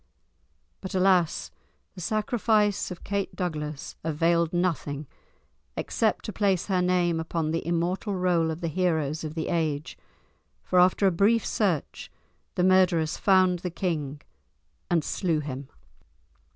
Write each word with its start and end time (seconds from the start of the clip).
But 0.81 0.95
alas! 0.95 1.51
the 1.93 2.01
sacrifice 2.01 2.89
of 2.89 3.03
Kate 3.03 3.35
Douglas 3.35 3.95
availed 4.03 4.51
nothing 4.51 5.05
except 5.77 6.25
to 6.25 6.33
place 6.33 6.65
her 6.65 6.81
name 6.81 7.19
upon 7.19 7.51
the 7.51 7.63
immortal 7.67 8.15
roll 8.15 8.49
of 8.49 8.61
the 8.61 8.67
heroes 8.67 9.23
of 9.23 9.35
the 9.35 9.49
ages, 9.49 9.95
for 10.63 10.79
after 10.79 11.05
a 11.05 11.11
brief 11.11 11.45
search 11.45 12.11
the 12.55 12.63
murderers 12.63 13.17
found 13.17 13.59
the 13.59 13.69
king 13.69 14.21
and 14.89 15.03
slew 15.03 15.39
him. 15.39 15.69